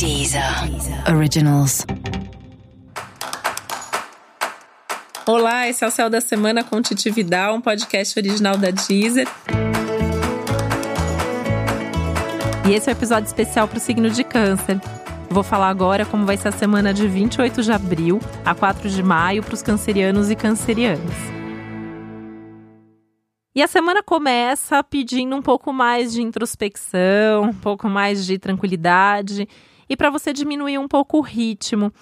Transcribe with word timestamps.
Deezer 0.00 0.42
Originals. 1.14 1.84
Olá, 5.26 5.68
esse 5.68 5.84
é 5.84 5.86
o 5.86 5.90
Céu 5.90 6.08
da 6.08 6.22
Semana 6.22 6.64
com 6.64 6.80
Titi 6.80 7.10
Vidal, 7.10 7.56
um 7.56 7.60
podcast 7.60 8.18
original 8.18 8.56
da 8.56 8.70
Deezer. 8.70 9.28
E 12.66 12.72
esse 12.72 12.88
é 12.88 12.92
o 12.94 12.96
um 12.96 12.98
episódio 12.98 13.26
especial 13.26 13.68
para 13.68 13.76
o 13.76 13.80
signo 13.80 14.08
de 14.08 14.24
Câncer. 14.24 14.80
Vou 15.28 15.42
falar 15.42 15.68
agora 15.68 16.06
como 16.06 16.24
vai 16.24 16.38
ser 16.38 16.48
a 16.48 16.52
semana 16.52 16.94
de 16.94 17.06
28 17.06 17.62
de 17.62 17.70
abril 17.70 18.20
a 18.42 18.54
4 18.54 18.88
de 18.88 19.02
maio 19.02 19.42
para 19.42 19.52
os 19.52 19.60
cancerianos 19.60 20.30
e 20.30 20.34
cancerianas. 20.34 21.14
E 23.54 23.62
a 23.62 23.66
semana 23.66 24.02
começa 24.02 24.82
pedindo 24.82 25.36
um 25.36 25.42
pouco 25.42 25.74
mais 25.74 26.10
de 26.10 26.22
introspecção, 26.22 27.42
um 27.42 27.52
pouco 27.52 27.86
mais 27.86 28.24
de 28.24 28.38
tranquilidade 28.38 29.46
e 29.90 29.96
para 29.96 30.08
você 30.08 30.32
diminuir 30.32 30.78
um 30.78 30.86
pouco 30.86 31.18
o 31.18 31.20
ritmo. 31.20 31.92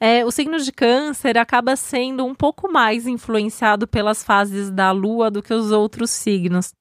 É, 0.00 0.24
o 0.24 0.30
signo 0.30 0.58
de 0.58 0.72
câncer 0.72 1.38
acaba 1.38 1.76
sendo 1.76 2.26
um 2.26 2.34
pouco 2.34 2.70
mais 2.70 3.06
influenciado 3.06 3.86
pelas 3.86 4.22
fases 4.22 4.70
da 4.70 4.90
lua 4.90 5.30
do 5.30 5.40
que 5.40 5.54
os 5.54 5.70
outros 5.70 6.10
signos. 6.10 6.74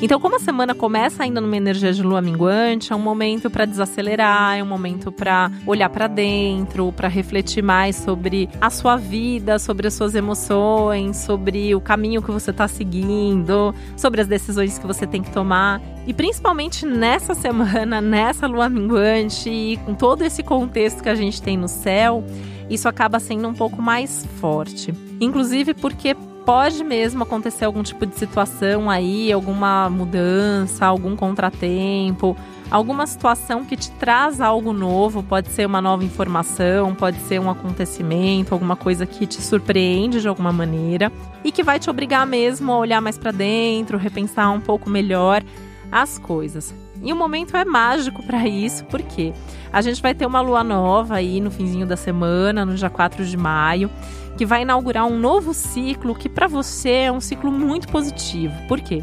Então, 0.00 0.20
como 0.20 0.36
a 0.36 0.38
semana 0.38 0.76
começa 0.76 1.24
ainda 1.24 1.40
numa 1.40 1.56
energia 1.56 1.92
de 1.92 2.04
lua 2.04 2.22
minguante, 2.22 2.92
é 2.92 2.96
um 2.96 3.00
momento 3.00 3.50
para 3.50 3.64
desacelerar, 3.64 4.56
é 4.56 4.62
um 4.62 4.66
momento 4.66 5.10
para 5.10 5.50
olhar 5.66 5.90
para 5.90 6.06
dentro, 6.06 6.92
para 6.92 7.08
refletir 7.08 7.64
mais 7.64 7.96
sobre 7.96 8.48
a 8.60 8.70
sua 8.70 8.96
vida, 8.96 9.58
sobre 9.58 9.88
as 9.88 9.94
suas 9.94 10.14
emoções, 10.14 11.16
sobre 11.16 11.74
o 11.74 11.80
caminho 11.80 12.22
que 12.22 12.30
você 12.30 12.52
está 12.52 12.68
seguindo, 12.68 13.74
sobre 13.96 14.20
as 14.20 14.28
decisões 14.28 14.78
que 14.78 14.86
você 14.86 15.04
tem 15.04 15.20
que 15.20 15.32
tomar. 15.32 15.82
E 16.06 16.14
principalmente 16.14 16.86
nessa 16.86 17.34
semana, 17.34 17.98
nessa 18.00 18.46
lua 18.46 18.68
minguante 18.68 19.50
e 19.50 19.76
com 19.78 19.94
todo 19.94 20.22
esse 20.22 20.44
contexto 20.44 21.02
que 21.02 21.08
a 21.08 21.16
gente 21.16 21.42
tem 21.42 21.56
no 21.56 21.66
céu, 21.66 22.24
isso 22.70 22.88
acaba 22.88 23.18
sendo 23.18 23.48
um 23.48 23.54
pouco 23.54 23.82
mais 23.82 24.24
forte. 24.40 24.94
Inclusive 25.20 25.74
porque 25.74 26.14
pode 26.48 26.82
mesmo 26.82 27.24
acontecer 27.24 27.66
algum 27.66 27.82
tipo 27.82 28.06
de 28.06 28.16
situação 28.16 28.88
aí, 28.88 29.30
alguma 29.30 29.90
mudança, 29.90 30.86
algum 30.86 31.14
contratempo, 31.14 32.34
alguma 32.70 33.06
situação 33.06 33.66
que 33.66 33.76
te 33.76 33.90
traz 33.90 34.40
algo 34.40 34.72
novo, 34.72 35.22
pode 35.22 35.48
ser 35.48 35.66
uma 35.66 35.82
nova 35.82 36.02
informação, 36.06 36.94
pode 36.94 37.18
ser 37.18 37.38
um 37.38 37.50
acontecimento, 37.50 38.54
alguma 38.54 38.76
coisa 38.76 39.04
que 39.04 39.26
te 39.26 39.42
surpreende 39.42 40.22
de 40.22 40.28
alguma 40.28 40.50
maneira 40.50 41.12
e 41.44 41.52
que 41.52 41.62
vai 41.62 41.78
te 41.78 41.90
obrigar 41.90 42.26
mesmo 42.26 42.72
a 42.72 42.78
olhar 42.78 43.02
mais 43.02 43.18
para 43.18 43.30
dentro, 43.30 43.98
repensar 43.98 44.50
um 44.50 44.60
pouco 44.60 44.88
melhor 44.88 45.44
as 45.92 46.18
coisas. 46.18 46.74
E 47.02 47.12
o 47.12 47.16
momento 47.16 47.56
é 47.56 47.64
mágico 47.64 48.22
para 48.22 48.46
isso, 48.46 48.84
porque 48.86 49.32
a 49.72 49.80
gente 49.80 50.02
vai 50.02 50.14
ter 50.14 50.26
uma 50.26 50.40
lua 50.40 50.64
nova 50.64 51.16
aí 51.16 51.40
no 51.40 51.50
finzinho 51.50 51.86
da 51.86 51.96
semana, 51.96 52.64
no 52.64 52.74
dia 52.74 52.90
4 52.90 53.24
de 53.24 53.36
maio 53.36 53.90
que 54.38 54.46
vai 54.46 54.62
inaugurar 54.62 55.04
um 55.04 55.18
novo 55.18 55.52
ciclo 55.52 56.14
que 56.14 56.28
para 56.28 56.46
você 56.46 56.90
é 56.90 57.12
um 57.12 57.20
ciclo 57.20 57.50
muito 57.50 57.88
positivo. 57.88 58.54
Por 58.68 58.80
quê? 58.80 59.02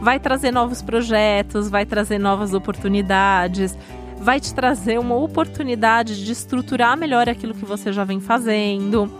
Vai 0.00 0.20
trazer 0.20 0.52
novos 0.52 0.80
projetos, 0.80 1.68
vai 1.68 1.84
trazer 1.84 2.18
novas 2.18 2.54
oportunidades, 2.54 3.76
vai 4.20 4.38
te 4.38 4.54
trazer 4.54 5.00
uma 5.00 5.16
oportunidade 5.16 6.24
de 6.24 6.30
estruturar 6.30 6.96
melhor 6.96 7.28
aquilo 7.28 7.54
que 7.54 7.64
você 7.64 7.92
já 7.92 8.04
vem 8.04 8.20
fazendo, 8.20 9.12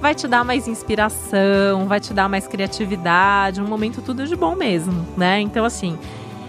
vai 0.00 0.16
te 0.16 0.26
dar 0.26 0.44
mais 0.44 0.66
inspiração, 0.66 1.86
vai 1.86 2.00
te 2.00 2.12
dar 2.12 2.28
mais 2.28 2.48
criatividade, 2.48 3.60
um 3.60 3.68
momento 3.68 4.02
tudo 4.02 4.26
de 4.26 4.34
bom 4.34 4.56
mesmo, 4.56 5.06
né? 5.16 5.40
Então, 5.40 5.64
assim, 5.64 5.96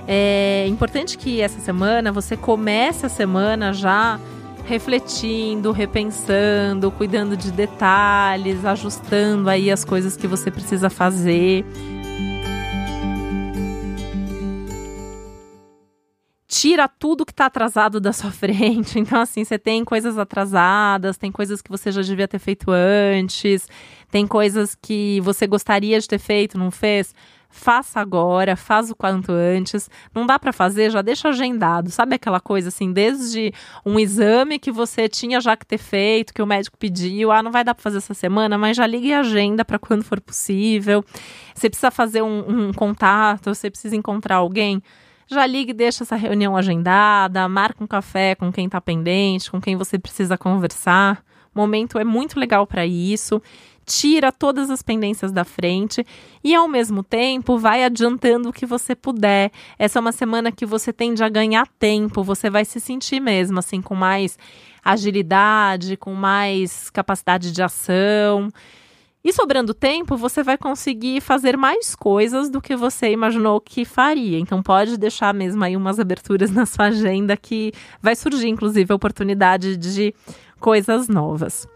é 0.08 0.68
importante 0.68 1.18
que 1.18 1.42
essa 1.42 1.60
semana 1.60 2.12
você 2.12 2.38
comece 2.38 3.06
a 3.06 3.10
semana 3.10 3.74
já 3.74 4.20
refletindo, 4.66 5.72
repensando, 5.72 6.92
cuidando 6.92 7.38
de 7.38 7.52
detalhes, 7.52 8.66
ajustando 8.66 9.50
aí 9.50 9.70
as 9.70 9.86
coisas 9.86 10.18
que 10.18 10.28
você 10.28 10.50
precisa 10.50 10.90
fazer. 10.90 11.64
Tira 16.48 16.88
tudo 16.88 17.26
que 17.26 17.32
está 17.32 17.46
atrasado 17.46 18.00
da 18.00 18.12
sua 18.12 18.32
frente. 18.34 18.98
Então, 18.98 19.22
assim, 19.22 19.44
você 19.44 19.60
tem 19.60 19.86
coisas 19.86 20.18
atrasadas, 20.18 21.18
tem 21.18 21.32
coisas 21.32 21.62
que 21.62 21.70
você 21.70 21.92
já 21.92 22.02
devia 22.02 22.28
ter 22.28 22.40
feito 22.40 22.72
antes, 22.72 23.68
tem 24.10 24.26
coisas 24.26 24.74
que 24.74 25.22
você 25.22 25.46
gostaria 25.46 26.00
de 26.00 26.08
ter 26.08 26.20
feito, 26.20 26.58
não 26.58 26.72
fez 26.72 27.14
faça 27.56 28.00
agora, 28.00 28.56
faz 28.56 28.92
o 28.92 28.96
quanto 28.96 29.32
antes. 29.32 29.90
Não 30.14 30.26
dá 30.26 30.38
para 30.38 30.52
fazer, 30.52 30.92
já 30.92 31.02
deixa 31.02 31.30
agendado. 31.30 31.90
Sabe 31.90 32.16
aquela 32.16 32.40
coisa 32.40 32.68
assim, 32.68 32.92
desde 32.92 33.54
um 33.86 33.98
exame 33.98 34.60
que 34.60 34.72
você 34.72 35.08
tinha 35.08 35.40
já 35.40 35.56
que 35.56 35.66
ter 35.66 35.78
feito, 35.78 36.34
que 36.34 36.42
o 36.42 36.46
médico 36.46 36.78
pediu, 36.78 37.32
ah, 37.32 37.42
não 37.42 37.52
vai 37.52 37.64
dar 37.64 37.74
para 37.74 37.82
fazer 37.82 37.98
essa 37.98 38.14
semana, 38.14 38.58
mas 38.58 38.78
já 38.78 38.86
ligue 38.86 39.14
a 39.14 39.22
agenda 39.22 39.64
para 39.64 39.80
quando 39.80 40.04
for 40.04 40.20
possível. 40.20 41.04
Você 41.56 41.70
precisa 41.70 41.90
fazer 41.90 42.22
um, 42.22 42.68
um 42.68 42.74
contato, 42.74 43.54
você 43.56 43.72
precisa 43.72 43.96
encontrar 43.96 44.36
alguém 44.36 44.84
já 45.28 45.44
ligue 45.48 45.72
e 45.72 45.74
deixa 45.74 46.04
essa 46.04 46.16
reunião 46.16 46.56
agendada, 46.56 47.50
marca 47.50 47.84
um 47.84 47.88
café 47.88 48.36
com 48.36 48.52
quem 48.52 48.68
está 48.68 48.80
pendente, 48.80 49.50
com 49.50 49.60
quem 49.60 49.76
você 49.76 49.98
precisa 49.98 50.38
conversar. 50.38 51.24
O 51.54 51.60
momento 51.60 51.98
é 51.98 52.04
muito 52.04 52.40
legal 52.40 52.68
para 52.68 52.86
isso 52.86 53.42
tira 53.86 54.32
todas 54.32 54.70
as 54.70 54.82
pendências 54.82 55.32
da 55.32 55.44
frente 55.44 56.06
e, 56.44 56.56
ao 56.56 56.68
mesmo 56.68 57.04
tempo, 57.04 57.58
vai 57.58 57.84
adiantando 57.84 58.50
o 58.50 58.54
que 58.54 58.66
você 58.66 58.96
puder. 58.96 59.52
Essa 59.78 60.00
é 60.00 60.02
uma 60.02 60.12
semana 60.12 60.52
que 60.52 60.66
você 60.66 60.92
tende 60.92 61.24
a 61.24 61.30
ganhar 61.30 61.68
tempo, 61.80 62.24
você 62.24 62.50
vai 62.50 62.66
se 62.66 62.80
sentir 62.80 63.20
mesmo 63.20 63.60
assim, 63.60 63.82
com 63.82 63.96
mais 63.96 64.38
agilidade, 64.84 65.98
com 65.98 66.14
mais 66.14 66.90
capacidade 66.90 67.52
de 67.52 67.62
ação. 67.62 68.50
E 69.24 69.34
sobrando 69.34 69.74
tempo, 69.74 70.16
você 70.16 70.44
vai 70.44 70.56
conseguir 70.56 71.20
fazer 71.20 71.58
mais 71.58 71.96
coisas 71.96 72.48
do 72.48 72.62
que 72.62 72.76
você 72.76 73.10
imaginou 73.10 73.60
que 73.60 73.84
faria. 73.84 74.38
Então 74.38 74.62
pode 74.62 74.98
deixar 74.98 75.34
mesmo 75.34 75.64
aí 75.64 75.76
umas 75.76 76.00
aberturas 76.00 76.52
na 76.54 76.68
sua 76.68 76.86
agenda 76.86 77.36
que 77.36 77.72
vai 78.00 78.16
surgir, 78.16 78.50
inclusive, 78.50 78.92
a 78.92 78.96
oportunidade 78.96 79.78
de 79.78 80.14
coisas 80.60 81.08
novas. 81.08 81.68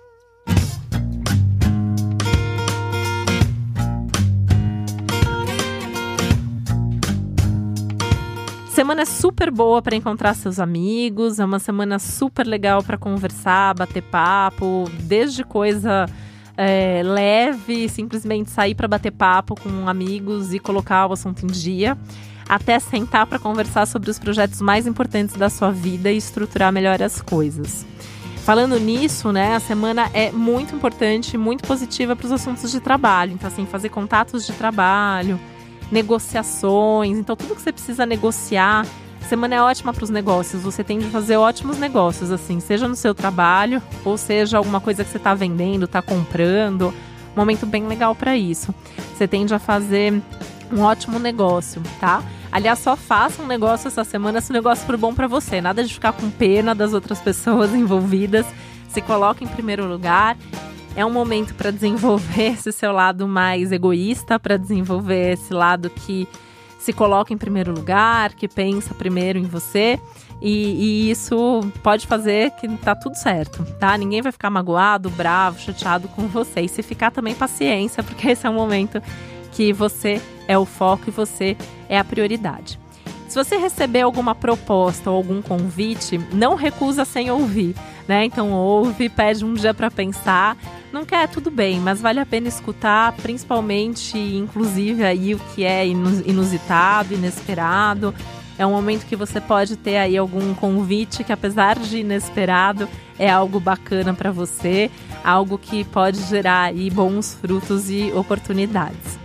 Semana 8.80 9.02
é 9.02 9.06
super 9.06 9.52
boa 9.52 9.82
para 9.82 9.94
encontrar 9.94 10.34
seus 10.34 10.58
amigos, 10.58 11.38
é 11.38 11.44
uma 11.44 11.60
semana 11.60 12.00
super 12.00 12.48
legal 12.48 12.82
para 12.82 12.98
conversar, 12.98 13.76
bater 13.76 14.02
papo, 14.02 14.90
desde 15.02 15.44
coisa 15.44 16.06
é, 16.56 17.02
leve, 17.04 17.90
simplesmente 17.90 18.50
sair 18.50 18.76
para 18.76 18.88
bater 18.88 19.12
papo 19.12 19.54
com 19.54 19.90
amigos 19.90 20.54
e 20.54 20.60
colocar 20.60 21.08
o 21.08 21.12
assunto 21.12 21.44
em 21.44 21.48
dia, 21.48 21.98
até 22.48 22.80
sentar 22.80 23.28
para 23.28 23.38
conversar 23.38 23.86
sobre 23.86 24.10
os 24.10 24.18
projetos 24.18 24.62
mais 24.62 24.88
importantes 24.88 25.36
da 25.36 25.50
sua 25.50 25.72
vida 25.72 26.10
e 26.10 26.16
estruturar 26.16 26.72
melhor 26.72 27.04
as 27.04 27.22
coisas. 27.22 27.86
Falando 28.46 28.80
nisso, 28.80 29.34
né, 29.34 29.56
a 29.56 29.60
semana 29.60 30.10
é 30.14 30.32
muito 30.32 30.74
importante, 30.74 31.38
muito 31.38 31.68
positiva 31.68 32.16
para 32.16 32.28
os 32.28 32.32
assuntos 32.32 32.72
de 32.72 32.80
trabalho. 32.80 33.34
Então, 33.34 33.50
assim, 33.50 33.66
fazer 33.66 33.90
contatos 33.90 34.46
de 34.46 34.54
trabalho, 34.54 35.38
negociações. 35.92 37.18
Então, 37.18 37.36
tudo 37.36 37.56
que 37.56 37.62
você 37.62 37.72
precisa 37.72 38.06
negociar, 38.06 38.86
semana 39.28 39.56
é 39.56 39.62
ótima 39.62 39.94
para 39.94 40.04
os 40.04 40.10
negócios. 40.10 40.64
Você 40.64 40.84
tem 40.84 41.00
de 41.00 41.06
fazer 41.10 41.38
ótimos 41.38 41.78
negócios, 41.78 42.32
assim, 42.32 42.60
seja 42.60 42.88
no 42.88 42.96
seu 42.96 43.14
trabalho, 43.14 43.82
ou 44.04 44.18
seja 44.18 44.58
alguma 44.58 44.80
coisa 44.80 45.04
que 45.04 45.10
você 45.10 45.18
está 45.18 45.34
vendendo, 45.34 45.86
está 45.86 46.02
comprando. 46.02 46.94
Momento 47.36 47.66
bem 47.66 47.88
legal 47.88 48.16
para 48.16 48.36
isso. 48.36 48.74
Você 49.16 49.28
tende 49.28 49.54
a 49.54 49.60
fazer 49.60 50.22
um 50.72 50.82
ótimo 50.82 51.20
negócio, 51.20 51.82
tá? 52.00 52.24
Aliás, 52.52 52.80
só 52.80 52.96
faça 52.96 53.42
um 53.42 53.48
negócio 53.48 53.88
essa 53.88 54.04
semana 54.04 54.42
se 54.42 54.50
o 54.50 54.54
negócio 54.54 54.86
for 54.86 54.98
bom 54.98 55.14
para 55.14 55.28
você. 55.28 55.62
Nada 55.62 55.84
de 55.84 55.94
ficar 55.94 56.14
com 56.14 56.30
pena 56.30 56.74
das 56.74 56.94
outras 56.94 57.20
pessoas 57.22 57.74
envolvidas. 57.74 58.46
Se 58.90 59.02
coloque 59.02 59.44
em 59.44 59.48
primeiro 59.48 59.86
lugar 59.86 60.36
é 61.00 61.06
um 61.06 61.10
momento 61.10 61.56
para 61.56 61.72
desenvolver 61.72 62.52
esse 62.60 62.74
seu 62.74 62.92
lado 62.92 63.26
mais 63.26 63.72
egoísta, 63.72 64.38
para 64.38 64.58
desenvolver 64.58 65.34
esse 65.34 65.54
lado 65.54 65.90
que 65.90 66.28
se 66.78 66.92
coloca 66.92 67.34
em 67.34 67.38
primeiro 67.38 67.72
lugar, 67.72 68.34
que 68.34 68.48
pensa 68.48 68.94
primeiro 68.94 69.40
em 69.40 69.44
você. 69.44 69.98
E, 70.42 71.08
e, 71.08 71.12
isso 71.12 71.62
pode 71.84 72.06
fazer 72.08 72.52
que 72.52 72.68
tá 72.78 72.96
tudo 72.96 73.16
certo, 73.16 73.66
tá? 73.78 73.98
Ninguém 73.98 74.22
vai 74.22 74.32
ficar 74.32 74.50
magoado, 74.50 75.10
bravo, 75.10 75.60
chateado 75.60 76.08
com 76.10 76.28
você. 76.28 76.62
E 76.62 76.70
se 76.70 76.82
ficar 76.82 77.12
também, 77.12 77.36
paciência, 77.36 78.04
porque 78.04 78.30
esse 78.30 78.46
é 78.46 78.50
o 78.50 78.54
momento 78.54 79.02
que 79.52 79.74
você 79.74 80.22
é 80.48 80.58
o 80.58 80.66
foco 80.66 81.06
e 81.08 81.12
você 81.12 81.58
é 81.88 81.98
a 81.98 82.04
prioridade. 82.04 82.80
Se 83.28 83.36
você 83.36 83.58
receber 83.58 84.02
alguma 84.02 84.34
proposta 84.34 85.10
ou 85.10 85.18
algum 85.18 85.42
convite, 85.42 86.18
não 86.34 86.56
recusa 86.56 87.06
sem 87.06 87.30
ouvir. 87.30 87.76
Né? 88.10 88.26
Então 88.26 88.52
ouve, 88.52 89.08
pede 89.08 89.46
um 89.46 89.54
dia 89.54 89.72
para 89.72 89.92
pensar. 89.92 90.58
Não 90.92 91.06
quer, 91.06 91.30
tudo 91.30 91.52
bem, 91.52 91.80
mas 91.80 92.02
vale 92.02 92.20
a 92.20 92.26
pena 92.26 92.48
escutar, 92.48 93.12
principalmente, 93.18 94.18
inclusive, 94.18 95.04
aí 95.04 95.36
o 95.36 95.40
que 95.54 95.64
é 95.64 95.86
inusitado, 95.88 97.14
inesperado. 97.14 98.12
É 98.58 98.66
um 98.66 98.72
momento 98.72 99.06
que 99.06 99.16
você 99.16 99.40
pode 99.40 99.78
ter 99.78 99.98
aí 99.98 100.18
algum 100.18 100.56
convite 100.56 101.24
que, 101.24 101.32
apesar 101.32 101.78
de 101.78 102.00
inesperado, 102.00 102.90
é 103.20 103.30
algo 103.30 103.60
bacana 103.60 104.12
para 104.12 104.32
você, 104.32 104.90
algo 105.24 105.60
que 105.60 105.84
pode 105.84 106.20
gerar 106.24 106.64
aí 106.64 106.90
bons 106.90 107.36
frutos 107.36 107.92
e 107.92 108.12
oportunidades. 108.14 109.19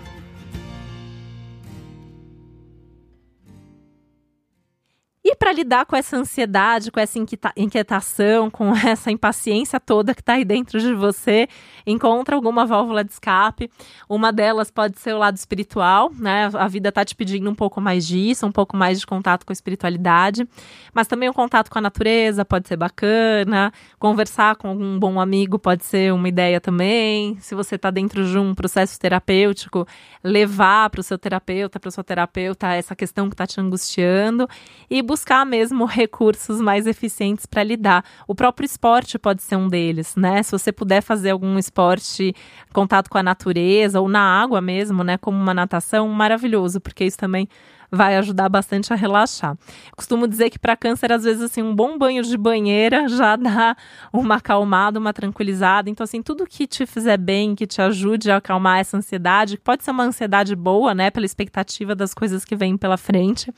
Lidar 5.55 5.87
com 5.87 5.97
essa 5.97 6.17
ansiedade, 6.17 6.91
com 6.91 7.01
essa 7.01 7.19
inquietação, 7.56 8.51
com 8.51 8.75
essa 8.77 9.11
impaciência 9.11 9.81
toda 9.81 10.15
que 10.15 10.21
está 10.21 10.35
aí 10.35 10.45
dentro 10.45 10.81
de 10.81 10.93
você, 10.95 11.49
encontra 11.87 12.35
alguma 12.35 12.67
válvula 12.67 13.05
de 13.05 13.12
escape. 13.12 13.71
Uma 14.09 14.33
delas 14.33 14.71
pode 14.71 14.99
ser 14.99 15.15
o 15.15 15.19
lado 15.19 15.37
espiritual, 15.37 16.11
né? 16.19 16.51
A 16.55 16.69
vida 16.69 16.89
está 16.89 17.05
te 17.05 17.15
pedindo 17.15 17.49
um 17.49 17.55
pouco 17.55 17.81
mais 17.81 18.06
disso, 18.06 18.47
um 18.47 18.53
pouco 18.53 18.77
mais 18.77 19.01
de 19.01 19.06
contato 19.06 19.47
com 19.47 19.53
a 19.53 19.55
espiritualidade, 19.55 20.47
mas 20.93 21.06
também 21.06 21.29
o 21.29 21.35
contato 21.35 21.71
com 21.71 21.79
a 21.79 21.83
natureza 21.83 22.45
pode 22.45 22.69
ser 22.69 22.77
bacana. 22.77 23.73
Conversar 23.99 24.56
com 24.56 24.73
um 24.73 24.99
bom 24.99 25.21
amigo 25.21 25.59
pode 25.59 25.85
ser 25.85 26.12
uma 26.12 26.29
ideia 26.29 26.61
também. 26.61 27.37
Se 27.41 27.55
você 27.55 27.77
está 27.77 27.91
dentro 27.91 28.27
de 28.27 28.39
um 28.39 28.55
processo 28.55 28.99
terapêutico, 28.99 29.87
levar 30.23 30.91
para 30.91 31.01
o 31.01 31.03
seu 31.03 31.19
terapeuta, 31.19 31.79
para 31.79 31.91
sua 31.91 32.05
terapeuta 32.05 32.73
essa 32.73 32.97
questão 32.97 33.29
que 33.29 33.35
está 33.35 33.47
te 33.47 33.61
angustiando 33.61 34.49
e 34.91 35.03
buscar 35.03 35.44
mesmo 35.44 35.85
recursos 35.85 36.61
mais 36.61 36.87
eficientes 36.87 37.46
para 37.46 37.62
lidar. 37.62 38.05
O 38.26 38.35
próprio 38.35 38.67
esporte 38.67 39.19
pode 39.19 39.43
ser 39.43 39.56
um 39.56 39.69
deles, 39.69 40.14
né? 40.17 40.43
Se 40.43 40.52
você 40.52 40.73
puder 40.73 41.02
fazer 41.02 41.31
algum 41.31 41.58
esporte, 41.58 42.35
contato 42.73 43.08
com 43.08 43.19
a 43.19 43.23
natureza 43.23 44.00
ou 44.00 44.08
na 44.08 44.20
água 44.20 44.61
mesmo, 44.61 45.02
né, 45.05 45.17
como 45.19 45.38
uma 45.38 45.55
natação, 45.55 46.08
maravilhoso, 46.08 46.81
porque 46.81 47.05
isso 47.05 47.19
também 47.19 47.49
vai 47.94 48.17
ajudar 48.17 48.49
bastante 48.49 48.93
a 48.93 48.96
relaxar. 48.96 49.56
Costumo 49.96 50.26
dizer 50.26 50.50
que 50.50 50.58
para 50.58 50.76
câncer, 50.76 51.12
às 51.12 51.25
vezes, 51.25 51.43
assim, 51.43 51.62
um 51.62 51.75
bom 51.75 51.96
banho 51.96 52.23
de 52.23 52.37
banheira 52.37 53.06
já 53.08 53.37
dá 53.37 53.76
uma 54.12 54.37
acalmada, 54.37 54.99
uma 54.99 55.12
tranquilizada. 55.12 55.88
Então, 55.88 56.05
assim, 56.05 56.23
tudo 56.23 56.46
que 56.46 56.67
te 56.67 56.87
fizer 56.87 57.17
bem, 57.17 57.55
que 57.55 57.67
te 57.67 57.81
ajude 57.81 58.31
a 58.31 58.37
acalmar 58.37 58.81
essa 58.81 58.96
ansiedade, 58.96 59.58
pode 59.58 59.85
ser 59.85 59.91
uma 59.91 60.05
ansiedade 60.05 60.55
boa, 60.56 60.94
né, 60.94 61.11
pela 61.11 61.26
expectativa 61.26 61.94
das 61.94 62.12
coisas 62.12 62.44
que 62.44 62.56
vêm 62.56 62.76
pela 62.76 62.96
frente, 62.96 63.52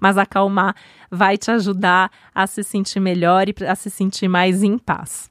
mas 0.00 0.16
acalmar 0.16 0.74
vai 1.10 1.36
te 1.36 1.50
ajudar 1.50 2.10
a 2.34 2.46
se 2.46 2.62
sentir 2.62 3.00
melhor 3.00 3.48
e 3.48 3.54
a 3.66 3.74
se 3.74 3.90
sentir 3.90 4.28
mais 4.28 4.62
em 4.62 4.78
paz. 4.78 5.30